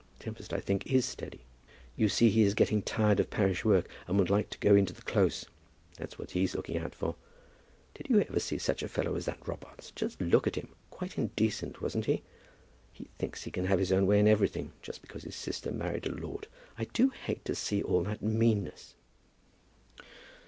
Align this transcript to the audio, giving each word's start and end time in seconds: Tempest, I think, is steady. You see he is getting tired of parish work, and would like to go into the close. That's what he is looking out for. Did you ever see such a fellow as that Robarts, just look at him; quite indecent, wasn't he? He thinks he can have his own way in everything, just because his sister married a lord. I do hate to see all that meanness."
Tempest, 0.19 0.51
I 0.51 0.59
think, 0.59 0.87
is 0.87 1.05
steady. 1.05 1.41
You 1.95 2.09
see 2.09 2.31
he 2.31 2.41
is 2.41 2.55
getting 2.55 2.81
tired 2.81 3.19
of 3.19 3.29
parish 3.29 3.63
work, 3.63 3.87
and 4.07 4.17
would 4.17 4.31
like 4.31 4.49
to 4.49 4.57
go 4.57 4.73
into 4.73 4.93
the 4.93 5.03
close. 5.03 5.45
That's 5.95 6.17
what 6.17 6.31
he 6.31 6.43
is 6.43 6.55
looking 6.55 6.79
out 6.79 6.95
for. 6.95 7.15
Did 7.93 8.09
you 8.09 8.19
ever 8.19 8.39
see 8.39 8.57
such 8.57 8.81
a 8.81 8.87
fellow 8.87 9.15
as 9.15 9.25
that 9.25 9.47
Robarts, 9.47 9.91
just 9.91 10.19
look 10.19 10.47
at 10.47 10.55
him; 10.55 10.69
quite 10.89 11.19
indecent, 11.19 11.83
wasn't 11.83 12.05
he? 12.07 12.23
He 12.91 13.09
thinks 13.19 13.43
he 13.43 13.51
can 13.51 13.65
have 13.65 13.77
his 13.77 13.91
own 13.91 14.07
way 14.07 14.17
in 14.17 14.27
everything, 14.27 14.73
just 14.81 15.03
because 15.03 15.21
his 15.21 15.35
sister 15.35 15.71
married 15.71 16.07
a 16.07 16.09
lord. 16.15 16.47
I 16.79 16.85
do 16.85 17.09
hate 17.11 17.45
to 17.45 17.53
see 17.53 17.83
all 17.83 18.01
that 18.05 18.23
meanness." 18.23 18.95